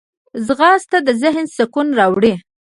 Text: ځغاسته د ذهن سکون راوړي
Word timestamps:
ځغاسته 0.45 0.97
د 1.07 1.09
ذهن 1.21 1.45
سکون 1.55 1.87
راوړي 1.99 2.33